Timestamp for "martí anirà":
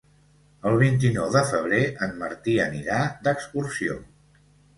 2.23-3.03